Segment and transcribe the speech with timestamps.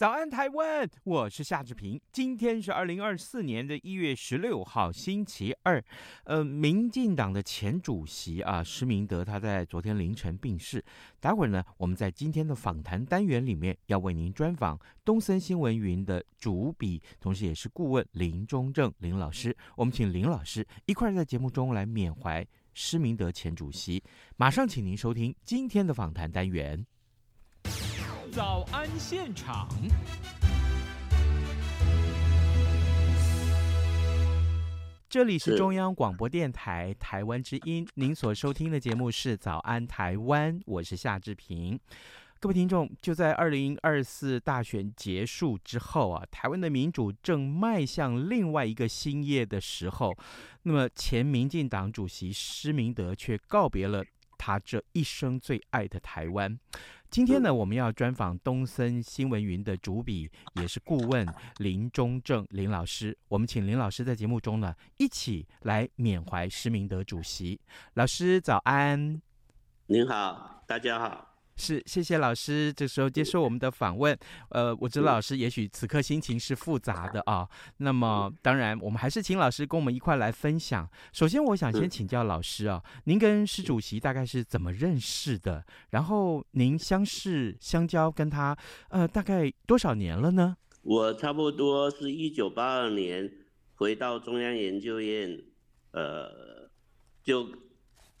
[0.00, 0.88] 早安，台湾！
[1.04, 2.00] 我是夏志平。
[2.10, 5.84] 今天是二零二四年的一月十六号，星期二。
[6.24, 10.82] 呃，民进党的前主席啊，施明德，他在昨天凌晨病逝。
[11.20, 19.54] 待会儿呢，我们在今天的访谈单元里面要为您专访东森新闻云的主笔，同时也是顾问林中正林老师。
[19.76, 22.42] 我们请林老师一块儿在节目中来缅怀
[22.72, 24.02] 施明德前主席。
[24.38, 26.86] 马上请您收听今天的访谈单元。
[28.30, 29.68] 早安现场，
[35.08, 41.76] 这里是中央广播电台台湾之音，您所收听的节目是《早安台湾》，我是夏志平。
[42.38, 50.16] 各位听众，就在二零二四大选结束之后啊，台湾的民主正迈向另外一个新页的时候，
[50.62, 54.04] 那么前民进党主席施明德却告别了
[54.38, 56.56] 他这一生最爱的台湾。
[57.10, 61.26] 今天呢，我们要专访东森新闻云的主笔，也是顾问
[61.58, 63.18] 林中正林老师。
[63.26, 67.60] 我们请林老师在节目中呢，一起来缅怀施明德主席。
[67.94, 69.20] 老师早安。
[69.86, 71.29] 您好，大家好。
[71.60, 74.18] 是，谢谢老师这时候接受我们的访问。
[74.48, 77.46] 呃，我知道老师也许此刻心情是复杂的啊。
[77.76, 80.88] 那么，当然我们还是请老师跟我们一块来分享。
[81.12, 85.62] 首先，我想先请教老师啊，您跟施主席大概是怎么认识的？
[85.90, 88.56] 然后您相识相交跟他
[88.88, 90.56] 呃大概多少年了呢？
[90.82, 93.30] 我差不多是一九八二年
[93.74, 95.38] 回到中央研究院，
[95.90, 96.70] 呃，
[97.22, 97.46] 就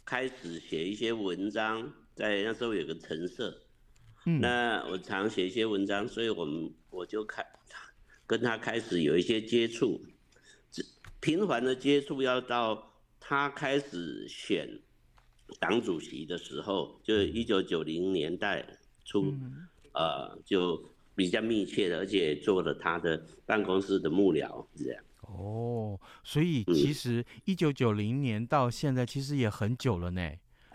[0.04, 1.90] 开始写一些文章。
[2.20, 3.62] 在那时候有个陈设，
[4.26, 7.42] 嗯，那我常写一些文章，所以我们我就开
[8.26, 9.98] 跟他开始有一些接触，
[10.70, 10.82] 这
[11.18, 14.68] 频繁的接触要到他开始选
[15.58, 18.66] 党主席的时候，就一九九零年代
[19.06, 19.34] 初，
[19.94, 25.02] 呃，就比较密切的，而且做了他的办公室的幕僚，这样。
[25.22, 30.30] 哦，所以其实一九九零年到现在，其实也很久了呢。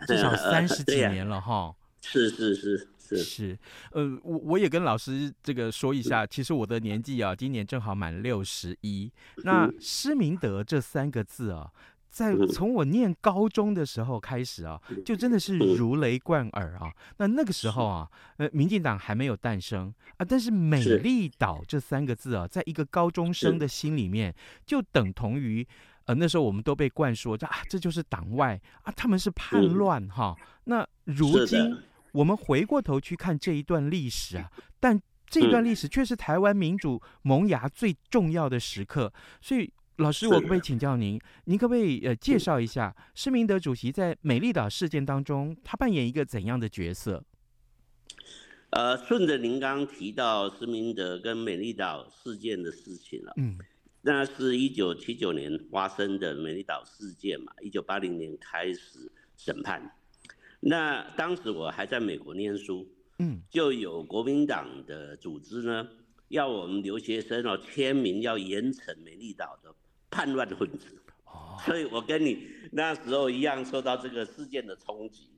[0.06, 3.16] 至少三十几年了哈，是是是是。
[3.16, 3.58] 是，
[3.92, 9.08] 呃，我我也跟老师这个说一下，其实我的年纪啊，今年正好满六十一。
[9.44, 11.70] 那施明德这三个字啊，
[12.10, 16.92] 在从我念高中的时候开始啊，就真的是如雷贯耳啊。
[17.18, 24.34] 那那个时候啊，呃，民进党还没有诞生啊，但是美丽岛这三个字啊，在一个高中生的心里面，
[24.66, 25.66] 就等同于。
[26.06, 30.46] 呃，那时候我们都被灌输，这啊，这就是党外啊，他们是叛乱哈、嗯。
[30.64, 31.76] 那如今
[32.12, 34.50] 我们回过头去看这一段历史啊，
[34.80, 39.12] 但这一段历史却是台湾民主萌芽最重要的时刻。
[39.40, 47.24] 所以，老师，我可不可以请教您，您可不可以呃介绍一下施明德主席在美丽岛事件当中，他扮演一个怎样的角色？
[48.70, 53.58] 呃，顺着您刚刚提到施明德跟美丽岛事件的事情了，嗯。
[54.06, 59.96] 那是一九七九年发生的美丽岛事件嘛，一九八零年开始审判。
[60.60, 65.88] 那当时我还在美国念书，嗯，就有国民党的组织呢，
[66.28, 69.74] 要我们留学生哦签名，要严惩美丽岛的
[70.08, 71.02] 叛乱分子。
[71.24, 75.28] 哦，所以我跟你那时候一样受到这个事件的冲击。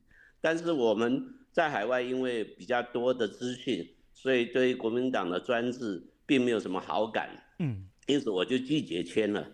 [0.42, 7.30] 但是我们在海外因为比较多的资讯，所以对国民党的专制并没有什么好感。
[7.60, 7.88] 嗯。
[8.09, 9.47] 因此我就拒绝签了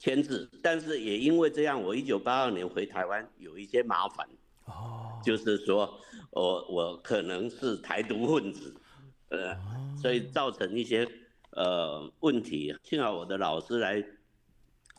[0.00, 4.28] 签字，但是也因为这样，我一九八二年回台湾有一些麻烦，
[4.64, 6.00] 哦，就是说
[6.30, 8.74] 我我可能是台独分子，
[9.28, 9.56] 呃，
[9.96, 11.08] 所以造成一些
[11.50, 12.74] 呃问题。
[12.82, 14.04] 幸好我的老师来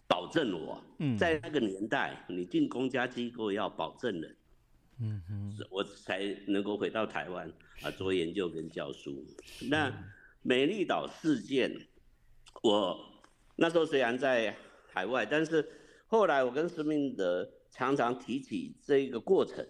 [0.08, 0.82] 保证我，
[1.18, 4.36] 在那个年代，你进公家机构要保证人，
[5.02, 7.52] 嗯哼，我才能够回到台湾
[7.82, 9.26] 啊做研究跟教书。
[9.70, 9.92] 那
[10.42, 11.88] 美丽岛事件。
[12.64, 12.98] 我
[13.56, 14.56] 那时候虽然在
[14.92, 15.68] 海外，但是
[16.08, 19.66] 后来我跟施明德常常提起这个过程。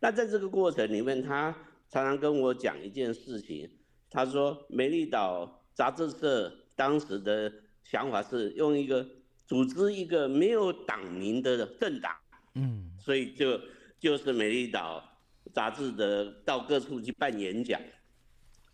[0.00, 1.50] 那在这个过程里面，他
[1.88, 3.70] 常常跟我讲一件事情。
[4.10, 7.52] 他说，美丽岛杂志社当时的
[7.82, 9.04] 想法是用一个
[9.46, 12.14] 组织一个没有党名的政党，
[12.54, 13.60] 嗯，所以就
[13.98, 15.02] 就是《美丽岛》
[15.52, 17.80] 杂志的到各处去办演讲。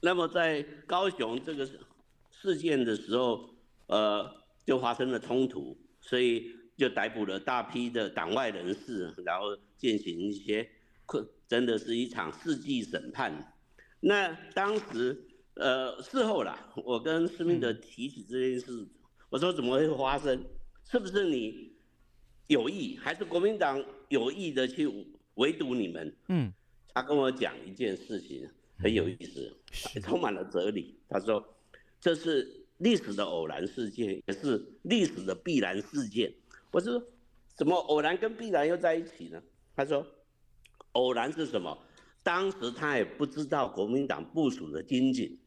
[0.03, 1.67] 那么在高雄这个
[2.41, 3.51] 事件的时候，
[3.87, 4.35] 呃，
[4.65, 10.67] 就发生了冲突，所以就逮捕了大批的党外人士，然后进行一些
[11.05, 13.55] 困，真的是一场世纪审判。
[14.01, 15.23] 那当时，
[15.55, 18.89] 呃，事后啦，我跟施明德提起这件事，
[19.29, 20.43] 我说怎么会发生？
[20.91, 21.73] 是不是你
[22.47, 24.89] 有意，还是国民党有意的去
[25.35, 26.17] 围堵你们？
[26.29, 26.51] 嗯，
[26.95, 28.49] 他跟我讲一件事情。
[28.83, 29.55] 很有意思，
[30.01, 30.99] 充满了哲理。
[31.07, 31.47] 他说
[32.00, 36.32] ：“这是历史的偶然事件，也是历史的必然事件。”
[36.73, 37.02] 我说
[37.55, 39.43] ：“怎么偶然跟必然又在一起呢？”
[39.76, 40.06] 他说
[40.93, 41.76] ：“偶然是什么？
[42.23, 45.38] 当时他也不知道国民党部署的军警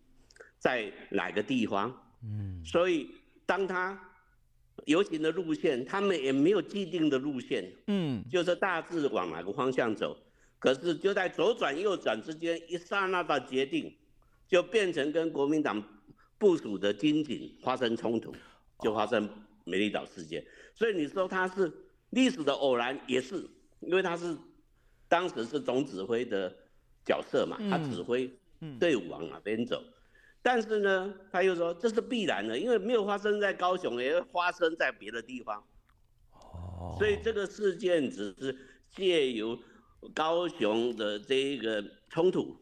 [0.58, 3.10] 在哪个地方，嗯，所以
[3.46, 4.00] 当他
[4.86, 10.18] 游行的路线，他们也没有既定的路线，嗯，就是大致往哪个方向走。”
[10.60, 13.94] 可是就在左转右转之间，一刹那的决定，
[14.48, 15.84] 就变成跟国民党
[16.44, 18.36] 部署的军警发生冲突，
[18.82, 19.30] 就发生
[19.64, 20.46] 美丽岛事件。
[20.76, 21.72] 所以你说他是
[22.10, 23.50] 历史的偶然，也是
[23.80, 24.36] 因为他是
[25.08, 26.54] 当时是总指挥的
[27.06, 28.30] 角色嘛，他指挥
[28.78, 29.82] 队伍往哪边走。
[30.42, 35.64] 但是呢，他又说这是必然的，因为没有发生在高雄，也会发生在别的地方。
[36.98, 38.54] 所以这个事件只是
[38.92, 39.58] 借由。
[40.14, 42.58] 高雄的这一个冲突，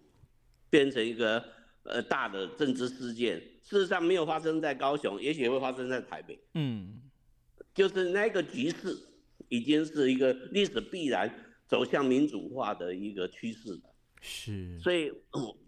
[0.69, 1.43] 变成一个
[1.81, 3.41] 呃大的政治事件。
[3.71, 6.37] 事实上没有发生在高雄，也许会发生在台北。
[6.55, 7.01] 嗯，
[7.73, 8.97] 就是那个局势
[9.47, 11.33] 已经是一个历史必然
[11.65, 13.81] 走向民主化的一个趋势了。
[14.19, 15.09] 是，所以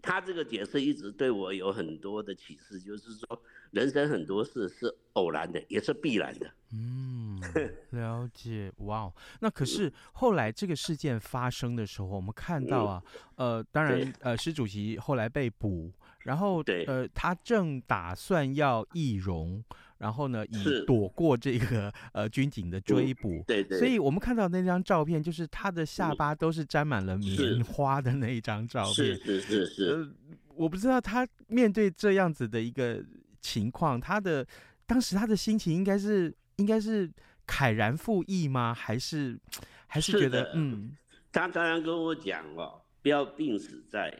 [0.02, 6.50] 他这个解释一直对我有很多的启示，就是说人生很多事是偶然的，也是必然的。
[6.72, 7.40] 嗯，
[7.92, 8.70] 了解。
[8.80, 13.02] 哇哦，那可是后来这个事件发生的时候，我们看到啊，
[13.36, 15.90] 嗯、呃，当然，呃，施主席后来被捕，
[16.24, 19.64] 然后，呃，他正打算要易容。
[19.96, 28.94] 然后呢，以躲过这个呃军警的追捕，对对，所以我们看到那张照片，就是他的下巴都是沾满了棉花的那一张照片。
[28.94, 29.84] 是是是是。
[29.86, 33.02] 呃，我不知道他面对这样子的一个
[33.40, 34.46] 情况，他的
[34.84, 37.10] 当时他的心情应该是应该是
[37.46, 38.74] 慨然赴义吗？
[38.74, 39.38] 还是
[39.86, 40.94] 还是觉得嗯？
[41.32, 44.12] 他当然跟我讲哦，不要病死在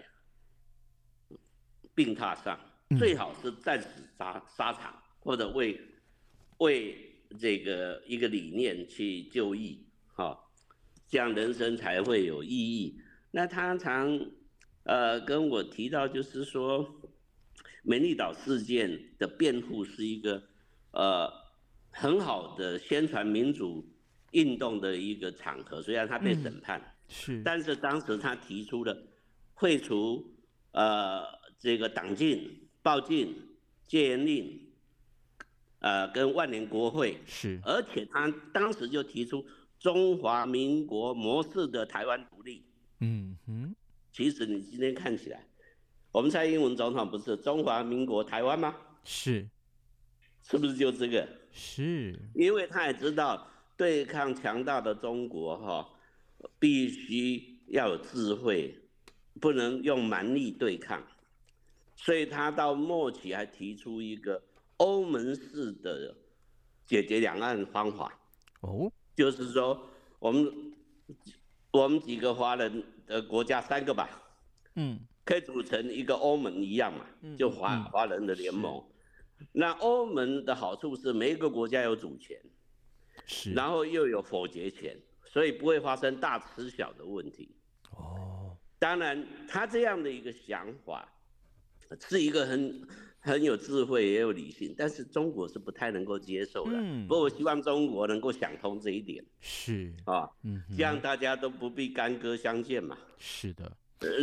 [1.95, 2.59] 病榻上，
[2.99, 3.89] 最好是战死
[4.19, 4.93] 沙沙场。
[4.93, 5.81] 嗯或者为
[6.59, 9.83] 为这个一个理念去就义，
[10.13, 10.39] 哈，
[11.09, 13.01] 这样人生才会有意义。
[13.31, 14.21] 那他常
[14.83, 16.87] 呃跟我提到，就是说，
[17.83, 20.43] 美丽岛事件的辩护是一个
[20.91, 21.33] 呃
[21.91, 23.83] 很好的宣传民主
[24.33, 25.81] 运动的一个场合。
[25.81, 28.95] 虽然他被审判，嗯、是，但是当时他提出了
[29.57, 30.35] 废除
[30.73, 31.23] 呃
[31.65, 33.35] 这个党禁、报禁、
[33.89, 34.61] 戒严令。
[35.79, 39.45] 呃，跟万年国会是，而且他当时就提出
[39.79, 42.65] 中华民国模式的台湾独立。
[43.01, 43.75] 嗯哼，
[44.11, 45.47] 其实你今天看起来，
[46.11, 48.75] 我们蔡英文总统不是中华民国台湾吗？
[49.05, 49.47] 是，
[50.43, 51.29] 是不是就这个？
[51.53, 55.87] 是，因为他也知道对抗强大的中国哈，
[56.59, 58.75] 必须要有智慧，
[59.39, 61.07] 不能用蛮力对抗，
[61.97, 64.43] 所以他到末期还提出一个。
[64.79, 66.13] 欧盟式的
[66.85, 68.13] 解决两岸方法，
[68.63, 70.53] 哦，就是说我们
[71.71, 74.11] 我们几个华人的国家三个吧，
[74.75, 77.07] 嗯，可以组成一个欧盟一样嘛，
[77.39, 78.85] 就华华人的联盟。
[79.53, 82.37] 那欧盟的好处是每一个国家有主权，
[83.27, 87.55] 是，然后又有否决权，所以不会发生大吃小的问题。
[87.93, 91.14] 哦，当然他这样的一个想法
[92.09, 92.87] 是一个很。
[93.27, 96.73] 很有智慧，也有理性，但是中国是不太能够接受的。
[96.75, 99.25] 嗯，不过我希望中国能够想通这一点。
[99.41, 102.99] 是啊，嗯，这样大家都不必干戈相见嘛。
[103.17, 103.73] 是的，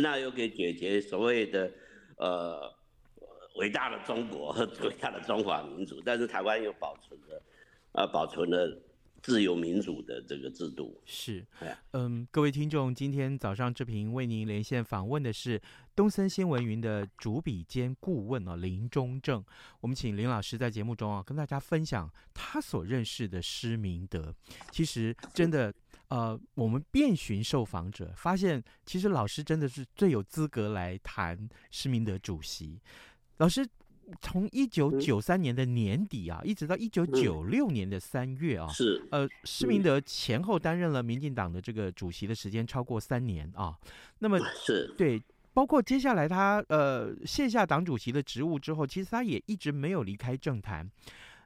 [0.00, 1.68] 那又可以解决所谓的
[2.16, 2.72] 呃
[3.56, 7.42] 伟大的中国和 伟大的中华民族，但是台湾又保存了
[7.90, 8.80] 啊、呃，保存了。
[9.22, 11.46] 自由民主的这个制度是，
[11.92, 15.62] 嗯，各位听众，今天早上志平为您连线访问的是
[15.94, 19.44] 东森新闻云的主笔兼顾问啊林中正，
[19.80, 24.34] 我们请林老师在节目中啊跟大家分享他所认识的施明德。
[24.70, 25.72] 其实真的，
[26.08, 32.80] 呃，我们遍寻受访者，发现其实老师真的是最有资格来谈施明德主席。
[33.38, 33.66] 老师。
[34.20, 43.74] 从一九九三年的年底啊，嗯、一直到一九九六年的三月啊，是呃，施明德前后担任了民进党的这个主席的时间超过三年啊。
[44.18, 45.22] 那么是对，
[45.52, 50.90] 包括接下来他呃卸下党主席的职务之后，其实他也一直没有离开政坛。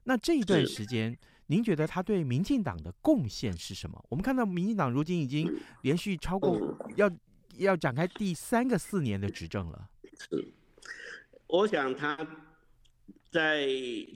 [0.05, 4.05] 那这一段时间，您觉得他对民进党的贡献是什么？
[4.09, 7.11] 我们看到民进党如今已经连续超过要
[7.59, 9.89] 要展开第三个四年的执政了。
[10.31, 10.53] 是，
[11.49, 12.17] 我想他
[13.31, 13.67] 在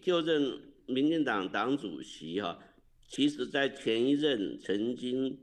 [0.03, 2.59] 就任民进党党主席哈，
[3.09, 5.39] 其实在前一任曾经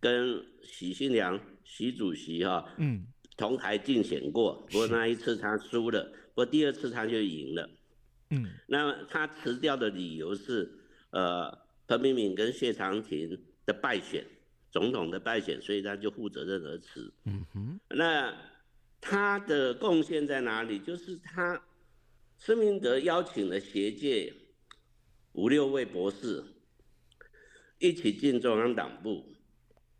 [0.00, 3.06] 跟许信良许主席哈，嗯，
[3.40, 6.04] 同台竞选过，不过那一次他输了，
[6.34, 7.70] 不过第二次他就赢了。
[8.28, 10.70] 嗯，那他辞掉的理由是，
[11.08, 11.50] 呃，
[11.86, 14.22] 彭明敏跟谢长廷的败选，
[14.70, 17.10] 总统的败选，所以他就负责任而辞。
[17.24, 18.36] 嗯哼，那
[19.00, 20.78] 他的贡献在哪里？
[20.78, 21.60] 就是他
[22.38, 24.34] 施明德邀请了学界
[25.32, 26.44] 五六位博士
[27.78, 29.24] 一起进中央党部，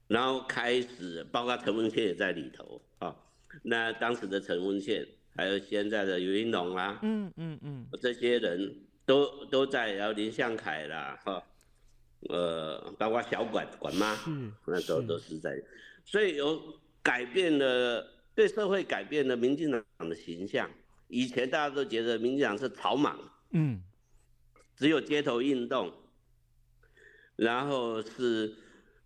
[0.08, 3.16] 然后开始，包括陈文茜也在里头啊。
[3.62, 5.06] 那当时的陈文宪。
[5.36, 8.74] 还有现在的游盈隆啊，嗯嗯嗯，这些人
[9.06, 11.42] 都都在，然后林相凯啦，哈，
[12.28, 14.18] 呃，包括小管管妈，
[14.66, 15.56] 那时候都是在，
[16.04, 16.60] 所以有
[17.00, 18.04] 改变了
[18.34, 20.68] 对社会改变了民进党的形象。
[21.06, 23.16] 以前大家都觉得民进党是草莽，
[23.52, 23.80] 嗯，
[24.74, 25.94] 只有街头运动，
[27.36, 28.52] 然后是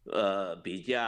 [0.04, 1.00] 呃比较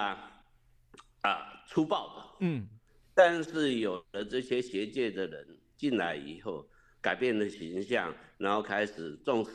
[1.23, 2.69] 啊粗暴的，嗯。
[3.17, 6.69] 但是有了这些学界的人进来以后，
[7.01, 9.51] 改变了形象，然后开始重视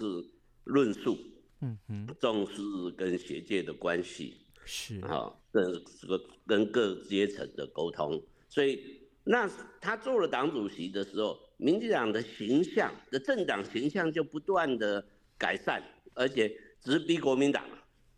[0.63, 1.15] 论述，
[1.61, 2.59] 嗯嗯，重视
[2.97, 4.99] 跟学界的关系，是。
[5.01, 5.63] 啊，跟
[6.01, 9.47] 这个跟各阶层的沟通，所以那
[9.79, 15.05] 他做了党主席的时候，民进党的形象的政党形象就不断的
[15.37, 15.83] 改善，
[16.15, 17.63] 而且直逼国民党，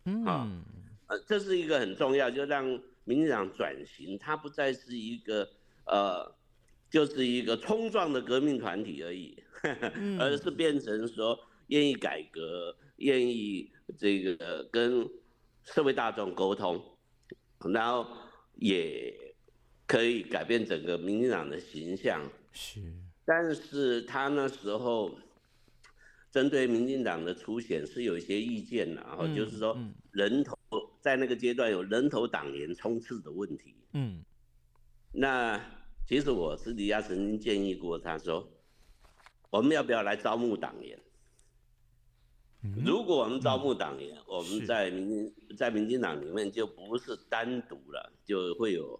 [0.06, 0.24] 嗯。
[0.24, 0.48] 啊，
[1.06, 2.80] 呃，这是一个很重要，就让。
[3.06, 5.46] 民进党转型，它不再是一个
[5.84, 6.34] 呃，
[6.88, 15.06] 就是一个冲撞的革命团体而已，呵 呵而是变成说愿意改革、愿意这个跟
[15.64, 16.82] 社会大众沟通，
[17.74, 18.06] 然后
[18.54, 19.14] 也
[19.86, 22.22] 可以改变整个民进党的形象。
[22.52, 22.80] 是，
[23.26, 25.14] 但是他那时候
[26.32, 29.76] 针对民进党的初选是有一些意见的，然后就是说
[30.10, 30.58] 人头。
[31.04, 33.74] 在那个阶段有人头党员冲刺的问题。
[33.92, 34.24] 嗯，
[35.12, 35.62] 那
[36.06, 38.50] 其实我私底下曾经建议过，他说，
[39.50, 40.98] 我们要不要来招募党员？
[42.82, 48.98] 如果我们招募党员，我们在民在民进党里面就不是单独了，就会有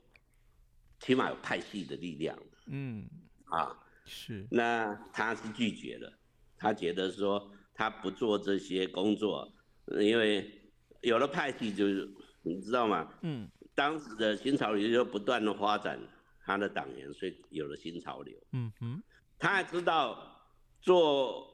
[1.01, 2.39] 起码有派系的力量。
[2.67, 3.09] 嗯，
[3.45, 4.47] 啊，是。
[4.51, 6.13] 那他是拒绝了，
[6.59, 9.51] 他觉得说他不做这些工作，
[9.99, 10.61] 因为。
[11.05, 12.09] 有了派系，就是
[12.43, 13.13] 你知道吗？
[13.23, 15.99] 嗯，当时的新潮流就不断的发展
[16.45, 18.35] 他的党员，所以有了新潮流。
[18.53, 19.03] 嗯哼，
[19.39, 21.47] 他还知道做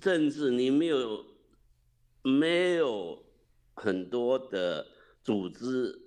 [0.00, 1.24] 政治，你没有
[2.22, 3.20] 没有
[3.74, 4.86] 很多的
[5.22, 5.98] 组织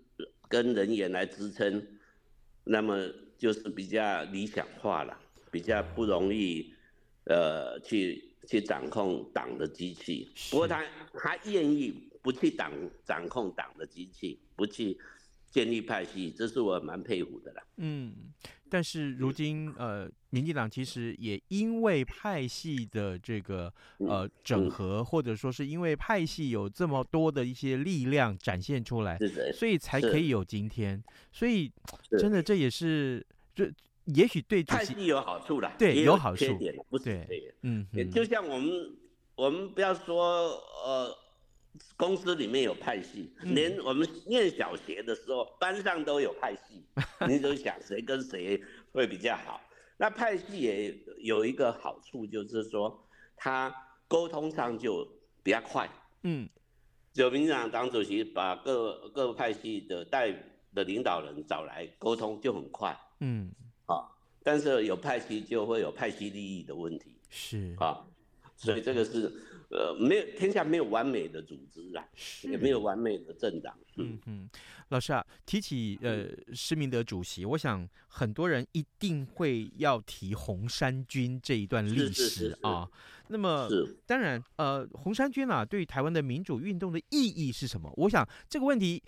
[0.48, 1.86] 跟人员来支撑，
[2.64, 2.98] 那么
[3.38, 5.18] 就是比较理想化了，
[5.52, 6.74] 比较不容易
[7.26, 10.32] 呃去去掌控党的机器。
[10.50, 12.10] 不过他他愿意。
[12.22, 12.72] 不去掌
[13.04, 14.98] 掌控党的机器，不去
[15.50, 17.64] 建立派系，这是我蛮佩服的啦。
[17.78, 18.14] 嗯，
[18.70, 29.20] 但是如今呃，民进党其实也因为派系的这个呃整合，或者说是因为派系有这么多的一些力量展现出来，
[29.54, 31.04] 所以才可以有今天。
[31.34, 31.70] 所以
[32.18, 33.70] 真的这也是这
[34.06, 36.46] 也许对派系有好处啦，对，有好处，
[36.88, 38.96] 不是对，嗯，就像我们
[39.36, 40.48] 我们不要说
[40.86, 41.18] 呃。
[41.96, 46.84] 公司里面有派系，连我们念小学的时候，班上都有派系。
[47.28, 48.62] 你就想谁跟谁
[48.92, 49.62] 会比较好？
[49.98, 53.74] 那派系也有一个好处，就是说他
[54.08, 55.08] 沟通上就
[55.44, 55.90] 比较快。
[56.24, 56.50] 嗯，
[57.14, 60.32] 就民进党党主席把各各派系的代
[60.74, 63.00] 的领导人找来沟通就很快。
[63.20, 63.52] 嗯，
[63.86, 64.10] 啊，
[64.44, 67.16] 但是有派系就会有派系利益的问题。
[67.30, 68.06] 是啊，
[68.58, 69.32] 所以这个是。
[69.72, 72.06] 呃，没有天下没有完美的组织啊，
[72.44, 73.76] 也没有完美的政党。
[73.96, 74.50] 嗯嗯，
[74.90, 82.88] 老师啊，提起呃施明德主席，我想很多人一定会要提红衫军这一段历史啊。
[83.30, 87.92] 那么是当然，呃，红衫军啊，对于台湾的民主运动的意义是什么？
[87.96, 89.02] 我想这个问题。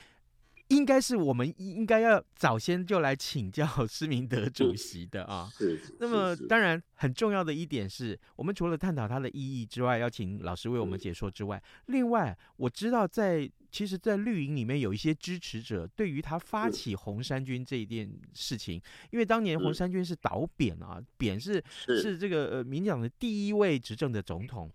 [0.74, 5.50] 应该是我们应该要早先就来请教施明德主席的啊。
[5.52, 5.80] 是。
[6.00, 24.70] 那么当然很重要的一点是，我们除了探讨它的意义之外，要请老师为我们解说之外，另外我知道在其实，在绿营里面有一些支持者对于他发起红衫军这一件事情，因为当年红衫军是倒扁啊，扁是是这个呃民进党的第一位执政的总统，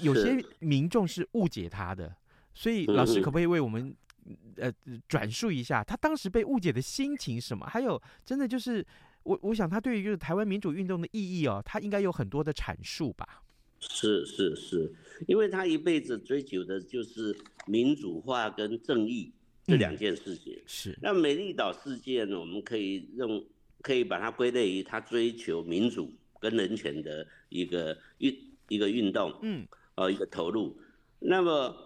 [0.00, 2.14] 有些民众是误解他的，
[2.52, 3.94] 所以老师可不可以为我们？
[4.56, 4.72] 呃，
[5.06, 7.66] 转述一下他当时被误解的心情什么？
[7.66, 8.84] 还有，真的就是
[9.22, 13.42] 我，我想他对于就是台湾民主运动的意义哦，他应该有很多的阐述吧？
[13.78, 14.92] 是是是，
[15.28, 19.32] 因为他一辈子追求的就是民主化跟正义
[19.64, 20.54] 这两件事情。
[20.54, 20.98] 嗯、是。
[21.00, 23.44] 那美丽岛事件呢，我们可以用
[23.82, 28.36] 可以把它归类于他追求民主跟人权的一个运
[28.68, 29.38] 一个运动。
[29.42, 29.66] 嗯。
[29.94, 30.76] 呃，一个投入。
[31.20, 31.76] 那么。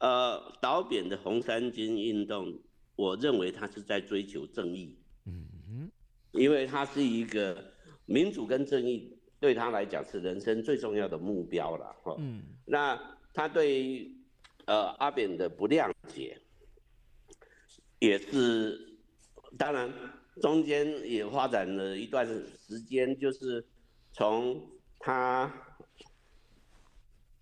[0.00, 2.56] 呃，导扁的红衫军运动，
[2.94, 4.96] 我认为他是在追求正义。
[5.26, 5.90] 嗯哼，
[6.32, 7.74] 因为他是一个
[8.06, 11.96] 民主跟正义对他来讲是人生最重要的目标了。
[12.04, 14.16] 哈，嗯，那他对于
[14.66, 16.40] 呃阿扁的不谅解，
[17.98, 18.98] 也是
[19.58, 19.92] 当然
[20.40, 23.66] 中间也发展了一段时间，就是
[24.12, 24.64] 从
[25.00, 25.52] 他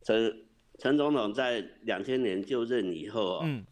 [0.02, 0.45] 从。
[0.78, 3.64] 陈总统在两千年就任以后，嗯，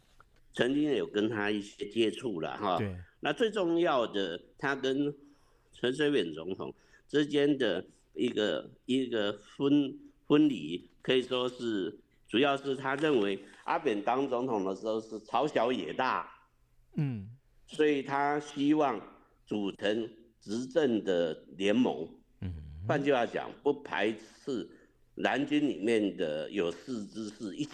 [0.53, 2.77] 曾经有跟他一些接触了哈。
[2.77, 2.95] 对。
[3.19, 5.13] 那最重要的，他跟
[5.73, 6.73] 陈水扁总统
[7.07, 9.97] 之间的一个一个分
[10.27, 11.95] 分离，可以说是
[12.27, 16.31] 主要是他认为阿扁当总统的时候是朝小野大，
[16.95, 17.29] 嗯，
[17.67, 18.99] 所以他希望
[19.45, 20.09] 组成
[20.39, 22.07] 执政的联盟，
[22.41, 22.51] 嗯，
[22.87, 24.67] 换句话讲，不排斥。
[25.15, 27.71] 蓝军里面的有识之士一起，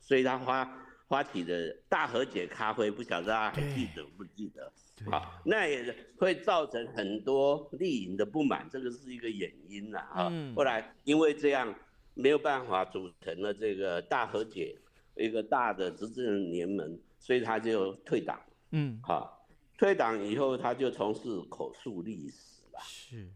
[0.00, 4.72] 所以他发发起的大和解咖啡，不晓得大家还记得不记得？
[5.10, 9.98] 好，那也会造成很多丽营的不满，这个是一个原因呐。
[9.98, 11.74] 啊，后来因为这样
[12.14, 14.78] 没有办法组成了这个大和解，
[15.16, 18.40] 一个大的执政联盟，所以他就退党。
[18.70, 22.80] 嗯，好，退党以后他就从事口述历史了。
[22.80, 23.28] 是，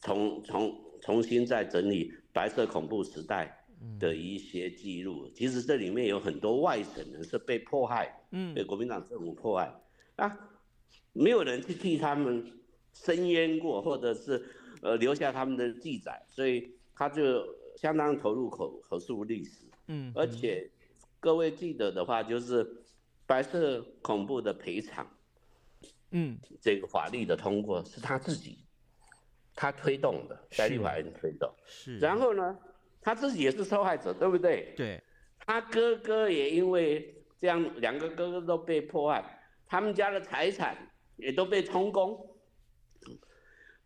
[0.00, 2.12] 重重重新再整理。
[2.36, 3.64] 白色恐怖时代
[3.98, 9.74] 的一些记录，其实这里面有很多外省人是被迫害，嗯，被国民党政府迫害，
[10.16, 10.38] 啊，
[11.14, 12.52] 没有人去替他们
[12.92, 14.44] 申冤过，或者是
[14.82, 17.42] 呃留下他们的记载，所以他就
[17.78, 20.70] 相当投入口口述历史，嗯，而且
[21.18, 22.84] 各位记得的话，就是
[23.24, 25.10] 白色恐怖的赔偿，
[26.10, 28.58] 嗯，这个法律的通过是他自己。
[29.56, 31.98] 他推动的，在立法院推动，是。
[31.98, 32.56] 然后呢，
[33.00, 34.74] 他自己也是受害者，对不对？
[34.76, 35.02] 对。
[35.46, 39.24] 他哥哥也因为这样，两个哥哥都被迫害，
[39.66, 40.76] 他们家的财产
[41.16, 42.36] 也都被充公。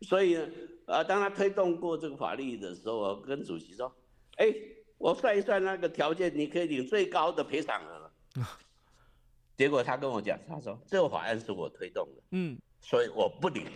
[0.03, 0.49] 所以呢，
[0.87, 3.95] 呃，当他推动过这个法律的时候，我跟主席说
[4.39, 4.53] ：“哎，
[4.97, 8.13] 我算一算那个条件，你可以领最高的赔偿额了。”
[9.57, 13.67] 结果他跟我讲，他说：“这个法案是我推动的，嗯，所以我不领。”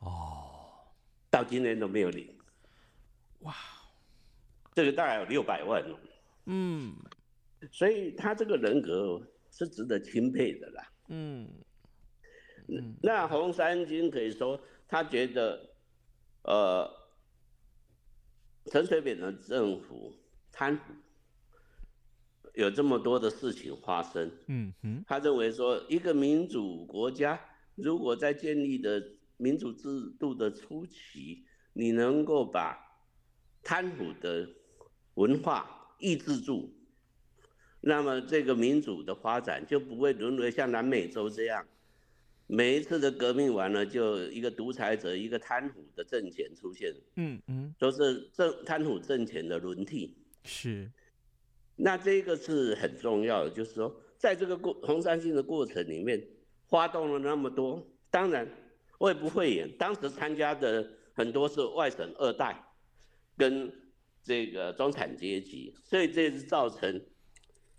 [0.00, 0.43] 哦。
[1.34, 2.32] 到今年都没有领，
[3.40, 3.52] 哇，
[4.72, 5.98] 这个大概有六百万哦，
[6.46, 6.94] 嗯，
[7.72, 9.20] 所以他这个人格
[9.50, 11.50] 是值得钦佩的啦，嗯，
[12.68, 15.70] 嗯，那红三军可以说他觉得，
[16.42, 16.88] 呃，
[18.66, 20.14] 陈水扁的政府
[20.52, 20.94] 贪腐，
[22.54, 27.40] 有这么多的事情发生，嗯哼，他认为说一个民主国家
[27.74, 29.02] 如果在建立的。
[29.36, 32.78] 民主制度的初期，你能够把
[33.62, 34.48] 贪腐的
[35.14, 36.72] 文化抑制住，
[37.80, 41.66] 那么这个民主的发展就不会沦为像南美洲这样，
[42.46, 46.94] 每一次的革命完了就一个独裁者、一个贪腐的政权出现。
[47.16, 50.16] 嗯嗯，都是政贪腐政权的轮替。
[50.44, 50.90] 是，
[51.76, 56.22] 那这个是很重要的，就是说，在这个过红三军的过程里面，
[56.68, 58.46] 发动了那么多，当然。
[58.98, 59.76] 会不会演？
[59.76, 62.64] 当时参加的很多是外省二代，
[63.36, 63.72] 跟
[64.22, 67.04] 这个中产阶级，所以这是造成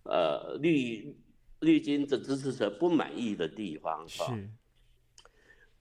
[0.04, 1.18] 呃绿
[1.62, 4.08] 绿军的支持者不满意的地方。
[4.08, 4.24] 是。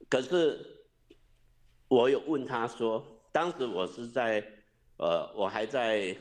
[0.09, 0.87] 可是
[1.89, 4.41] 我有问他说，当时我是在
[4.99, 6.17] 呃，我还在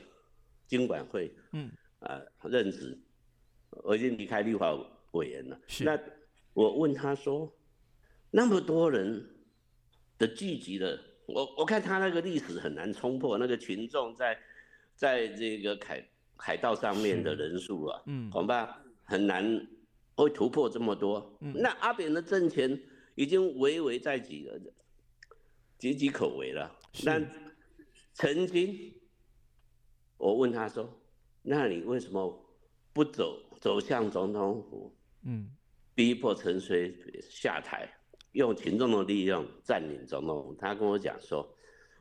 [0.65, 2.99] 经管会，嗯，呃，任职，
[3.83, 4.73] 我已经离开立法
[5.11, 5.59] 委员了。
[5.67, 5.83] 是。
[5.83, 5.99] 那
[6.53, 7.53] 我问他说。
[8.35, 9.23] 那么多人
[10.17, 14.35] 的聚集的，我我看他那个历史很难冲破，那个群众在
[14.95, 16.03] 在这个凯
[16.35, 19.67] 海盗上面的人数啊，嗯，恐怕很难
[20.15, 21.37] 会突破这么多。
[21.41, 22.81] 嗯、那阿扁的政权
[23.13, 24.59] 已经危危在即了，
[25.79, 26.75] 岌岌可危了。
[27.05, 27.21] 那
[28.13, 28.95] 曾经
[30.17, 30.91] 我问他说
[31.43, 32.43] ：“那你为什么
[32.93, 34.97] 不走走向总统府？
[35.23, 35.51] 嗯，
[35.93, 36.97] 逼迫陈水
[37.29, 37.87] 下台，
[38.33, 41.55] 用群众的力量占领总统府？”他跟我讲说：“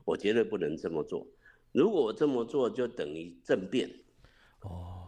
[0.05, 1.27] 我绝对不能这么做。
[1.73, 3.89] 如果我这么做，就等于政变。”
[4.61, 4.99] 哦。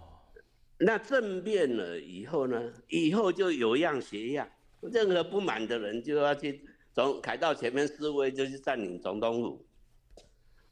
[0.76, 2.72] 那政变了以后呢？
[2.88, 4.48] 以后就有样学样，
[4.80, 9.64] 任何不满的人就要去总凯道前面示威，就去占领总统府。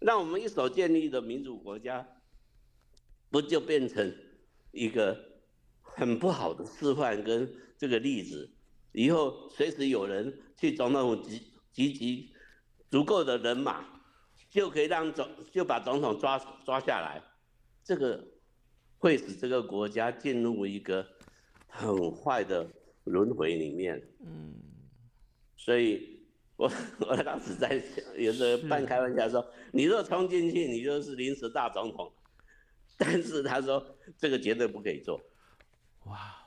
[0.00, 2.06] 那我们一手建立的民主国家，
[3.30, 4.12] 不就变成
[4.72, 5.16] 一个
[5.80, 8.50] 很不好的示范跟这个例子？
[8.92, 12.32] 以后随时有人去总统府集集集
[12.90, 13.84] 足够的人马，
[14.48, 17.22] 就可以让总就把总统抓抓下来，
[17.82, 18.28] 这个。
[19.02, 21.04] 会使这个国家进入一个
[21.66, 22.64] 很坏的
[23.02, 24.00] 轮回里面。
[24.24, 24.54] 嗯，
[25.56, 26.24] 所以
[26.54, 32.12] 我我当时在想，有时候半开玩笑说：“你若冲进去，你就是临时大总统。”
[32.96, 33.84] 但是他说
[34.16, 35.20] 这个绝对不可以做。
[36.04, 36.41] 哇，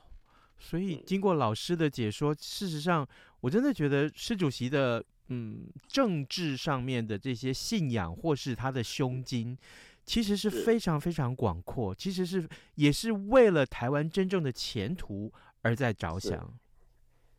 [0.58, 3.06] 所以经过老师的解说，事实上
[3.40, 9.56] 我真的觉得施主席的嗯政治上面的这些信仰或是他的胸襟。
[10.08, 16.56] 其实是非常非常广阔，其实是也是为了台湾真正的前途而在着想。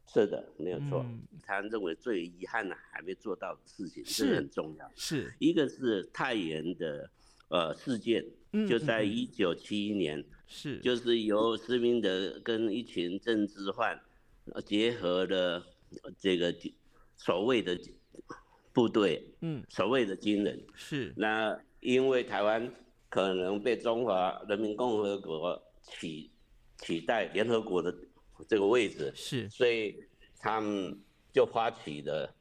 [0.06, 1.02] 是，的，没有错。
[1.08, 4.92] 嗯、他认为最遗憾的还没做到的事情是很重要。
[4.98, 7.10] 是一个是太原的
[7.50, 10.80] 呃事件，嗯、就在一九七一年，是。
[10.80, 14.00] 就是由施明德跟一群政治犯
[14.66, 15.64] 结合的
[16.18, 16.56] 这个
[17.16, 17.80] 所谓的
[18.74, 21.14] 部队，嗯，所谓的军人是。
[21.18, 21.60] 那。
[21.80, 22.74] 因为台湾
[23.08, 26.28] 可能被中华人民共和国取
[26.82, 27.96] 取代联合国的
[28.48, 29.96] 这个位置，是，所以
[30.40, 31.00] 他们
[31.32, 32.36] 就发起了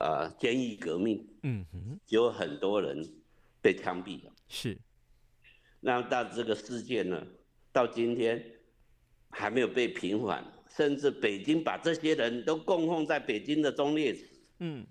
[0.00, 3.02] 呃监狱革命，嗯哼，有很多人
[3.62, 4.78] 被枪毙了，是。
[5.80, 7.26] 那到这个事件呢，
[7.72, 8.44] 到今天
[9.30, 14.24] 还没有被平反，甚至北京把这些人都供奉在北京的忠烈祠，
[14.58, 14.86] 嗯，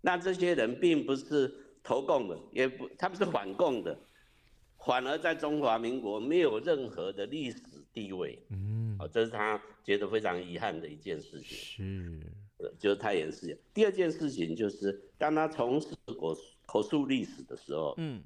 [0.00, 1.60] 那这些人并不是。
[1.86, 3.94] 投共的也不，他们是反共的，
[4.86, 7.60] 反而在中华民国没有任何的历史
[7.92, 8.42] 地位。
[8.48, 11.58] 嗯，哦，这是他觉得非常遗憾的一件事情。
[12.56, 13.58] 是，就是太原事件。
[13.74, 18.24] 第二件事情就是，当他从事口口述历史的时候，嗯，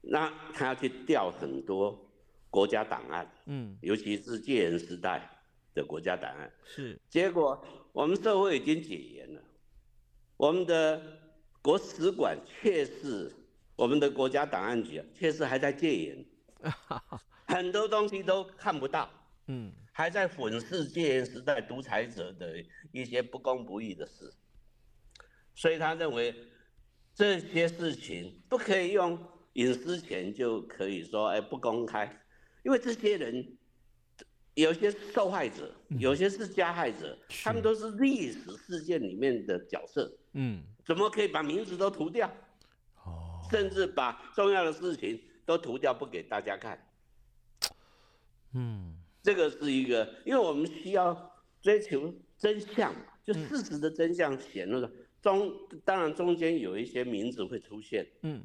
[0.00, 2.10] 那他要去调很多
[2.50, 5.28] 国家档案，嗯，尤其是戒严时代
[5.74, 6.52] 的国家档案。
[6.64, 9.42] 是，结果我们社会已经解严了，
[10.36, 11.18] 我们的。
[11.60, 13.30] 国史馆确实，
[13.76, 16.24] 我们的国家档案局啊，确实还在戒严，
[17.48, 19.10] 很多东西都看不到，
[19.48, 24.32] 嗯，还在粉饰戒严时代独裁者的一些不公不义的事，
[25.54, 26.34] 所以他认为
[27.12, 29.18] 这些事情不可以用
[29.58, 32.04] 隐私权就可以说哎不公开，
[32.62, 33.56] 因为这些人
[34.54, 40.62] 有些受害者，有些是加害者，他们都是历史事件里面的角色，嗯。
[40.86, 42.26] 怎么可以把名字都涂掉？
[43.04, 46.82] 哦，甚至把重要的事情都涂掉，不给大家看。
[48.54, 54.90] 嗯，这个是一个，因为我们需要追求真相，就事实的真相显露了。
[55.20, 55.52] 中
[55.84, 58.42] 当然中间有一些名字会出现，嗯，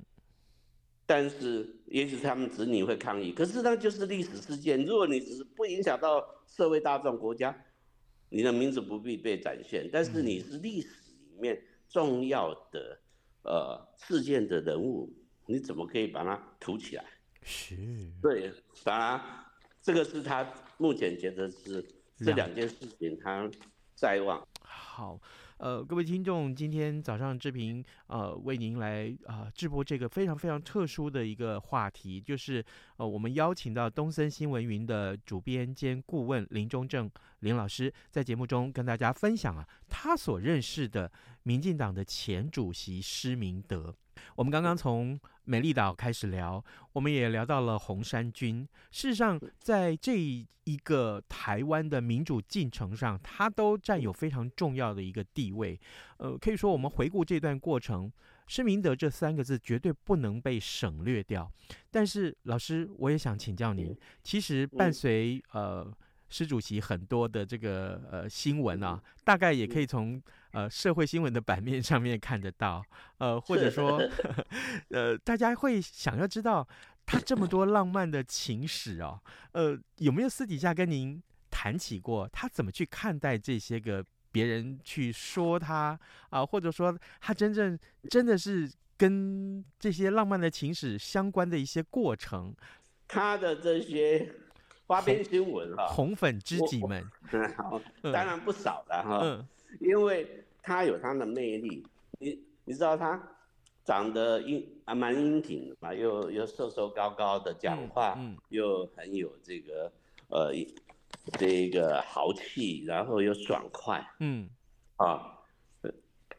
[1.05, 3.31] 但是也许他们子女会抗议。
[3.31, 7.55] 可是那就是历史事件，如果你只是不影响到社会大众、国家，
[8.29, 9.89] 你的名字不必被展现。
[9.91, 10.89] 但是你是历史
[11.29, 11.61] 里面。
[11.89, 12.97] 重要的
[13.43, 15.07] 呃事件的人物，
[15.45, 17.05] 你怎么可以把它涂起来？
[17.43, 17.75] 是，
[18.19, 18.51] 对，
[18.83, 19.21] 当然
[19.79, 20.43] 这个是他
[20.77, 21.85] 目前觉得是
[22.17, 23.47] 这两件事情他
[23.93, 24.43] 在望。
[24.61, 25.21] 好。
[25.57, 32.63] 呃，各位听众，今天早上志平呃为您来、呃、直播这个非常非常特殊的一个话题，就是
[32.97, 41.11] 呃我们邀请到东森新闻云的主编兼顾问林中正林老师，在节目中跟大家分享啊他所认识的
[41.43, 43.95] 民进党的前主席施明德。
[44.35, 48.67] 我们刚刚从美丽岛开始聊，我们也聊到了红衫军。
[48.91, 55.79] 事实上，在这一个台湾的民主进程上，它都占有非常重要的一个地位。
[56.17, 58.11] 呃，可以说，我们回顾这段过程
[58.47, 61.51] ，“施明德”这三个字绝对不能被省略掉。
[61.91, 65.91] 但是，老师，我也想请教您，其实伴随呃。
[66.29, 70.19] 施主席很多的这个呃新闻啊，大概也可以从
[70.53, 72.83] 呃社会新闻的版面上面看得到，
[73.17, 74.01] 呃或者说
[74.89, 76.67] 呃大家会想要知道
[77.05, 79.19] 他这么多浪漫的情史哦，
[79.51, 87.77] 呃有没有私底下跟您谈起过他怎么去看待这些个别人去说他啊，或者说他真正
[88.09, 92.55] 真的是跟这些浪漫的情史相关的一些过程，
[93.07, 94.33] 他的这些
[94.87, 97.03] 花边新闻哈，红粉知己们，
[97.57, 99.47] 好，当然不少了哈，嗯，
[99.79, 100.27] 因为
[100.61, 101.85] 他有他的魅力，
[102.19, 103.21] 你你知道他
[103.83, 108.17] 长得英啊蛮英挺的嘛，又又瘦瘦高高的，讲话
[108.49, 109.91] 又很有这个
[110.29, 110.53] 呃。
[111.39, 114.49] 这个豪气，然后又爽快，嗯，
[114.97, 115.39] 啊，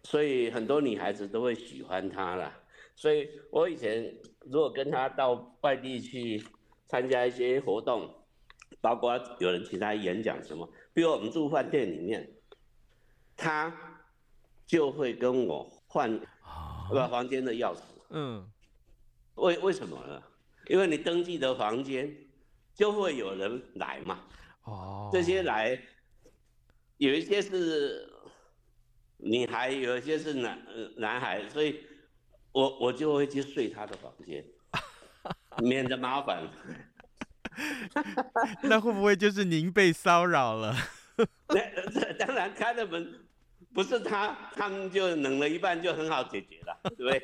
[0.03, 2.61] 所以很多女孩子都会喜欢他啦。
[2.95, 6.45] 所以我以前如果跟他到外地去
[6.87, 8.15] 参加一些活动，
[8.83, 12.34] 包括有人请他演讲什么，比如我们住饭店里面，
[13.37, 13.73] 他
[14.67, 16.21] 就会跟我换
[16.93, 17.81] 把房间的钥匙。
[18.11, 18.49] 嗯，
[19.35, 20.23] 为为什么呢？
[20.67, 22.15] 因为你登记的房间
[22.75, 24.21] 就会有人来嘛。
[24.63, 25.79] 哦，这些来，
[26.97, 28.09] 有一些是
[29.19, 30.59] 女孩，有一些是男
[30.97, 31.85] 男孩，所以
[32.53, 34.45] 我我就会去睡他的房间，
[35.63, 36.49] 免得麻烦。
[38.63, 40.75] 那会不会就是您被骚扰了？
[41.49, 43.24] 那当然，开了门
[43.75, 47.23] 不是他，他们就冷了一半，就很好解决了， 对不对？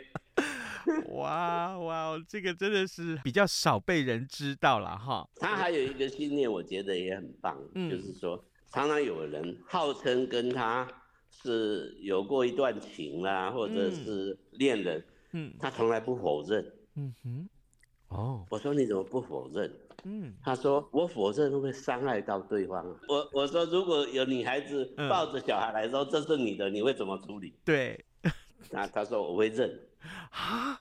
[1.13, 5.29] 哇哇，这个真的是比较少被人知道了哈。
[5.37, 10.89] 他还有一个信念，我觉得也很棒，嗯、就是说，常常有人号称跟他
[11.31, 16.65] 是有过一段情啦，或者是恋人，嗯，他从来不否认。
[16.97, 17.49] 嗯哼，
[18.09, 19.73] 哦，我说你怎么不否认？
[20.05, 22.85] 嗯，他说我否认会伤害到对方？
[23.09, 27.55] 我我说如果有女孩子抱着小孩来说这是你的，你会怎么处理？
[27.65, 28.05] 对，
[28.71, 29.71] 那他说我会认。
[30.31, 30.81] 啊！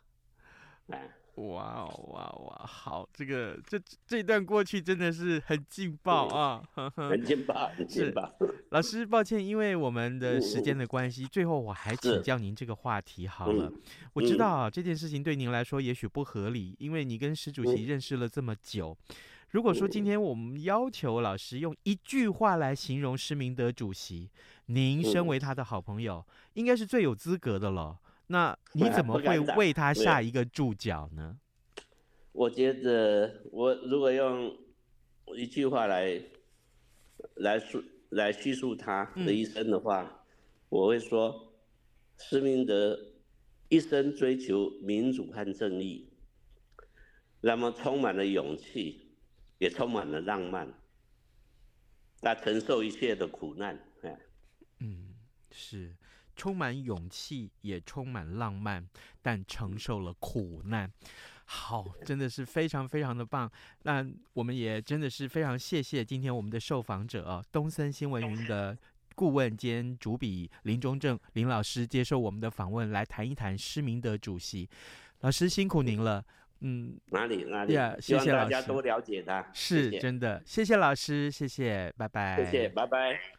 [1.47, 2.65] 哇哦哇哇！
[2.65, 6.61] 好，这个这这段过去真的是很劲爆啊，
[6.95, 8.29] 很劲爆， 很劲爆。
[8.71, 13.71] 老师，抱歉，因为我们的时间的关系，最后我还请教您这个话题好了。
[14.13, 18.95] 我知道啊，这件事情对您来说也许不合理，因为你跟施主席认识了这么久。
[19.51, 24.29] 如果说今天我们要求老师用一句话来形容施明德主席，
[24.67, 26.23] 您身为他的好朋友，
[26.53, 27.97] 应该是最有资格的了。
[28.31, 31.39] 那 你怎么会为他下一个注脚呢？
[32.31, 34.55] 我觉得，我如果用
[35.35, 36.21] 一句话来
[37.35, 40.15] 来述来叙述他的一生的话，嗯、
[40.69, 41.53] 我会说：
[42.17, 42.97] 施明德
[43.67, 46.07] 一生追求民主和正义，
[47.41, 49.11] 那么充满了勇气，
[49.57, 50.71] 也充满了浪漫，
[52.21, 53.77] 他承受一切的苦难。
[54.81, 55.15] 嗯，
[55.51, 55.95] 是。
[56.39, 58.87] 充满勇气，也充满浪漫，
[59.21, 60.89] 但承受了苦难。
[61.43, 63.51] 好， 真的是非常非常的棒。
[63.83, 68.77] 那我们也真的是非常谢谢今天我们的受访者啊，东森新闻云的
[69.15, 74.69] 顾问兼主笔林中正林老师接受我们的访问，来谈一谈施明德主席。
[75.19, 76.23] 老师辛苦您了。
[76.61, 78.51] 嗯，哪里哪里？Yeah, 谢谢老师。
[78.51, 79.49] 大家多了解他。
[79.53, 82.45] 是真的，谢谢老师，谢谢，拜拜。
[82.45, 83.38] 谢谢，拜拜。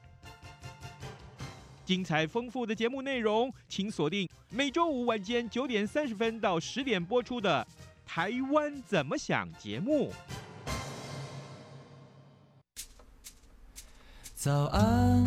[1.83, 7.65] 精彩丰富的节目内容，请锁定每周五晚间九点三十分到十点播出的
[8.09, 10.11] 《台湾怎么想》节目。
[14.35, 15.25] 早安，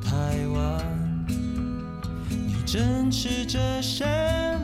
[0.00, 1.26] 台湾，
[2.28, 4.04] 你正吃着什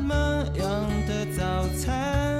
[0.02, 0.14] 么
[0.56, 2.39] 样的早餐？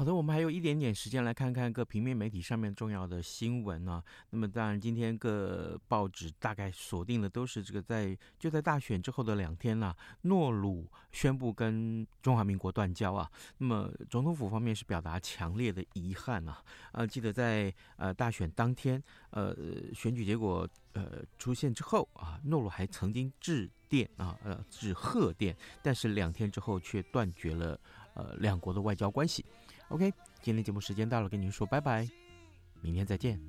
[0.00, 4.04] 好的，我们还有一点点时间来看看各平面媒体上面重要的新闻呢、啊。
[4.30, 13.30] 那么当然，今天各报纸大概锁定的都是这个在就在大选之后的两天了、诺鲁宣布跟中华民国断交啊。
[13.58, 16.64] 那么总统府方面是表达强烈的遗憾啊。
[16.92, 19.54] 呃，记得在呃大选当天，呃
[19.92, 27.78] 选举结果呃出现之后啊，诺鲁还曾经致电啊呃致贺电，但是两天之后却断绝了
[28.14, 29.44] 呃两国的外交关系。
[29.90, 32.08] OK，今天节目时间到了，跟您说拜拜，
[32.80, 33.40] 明天再见。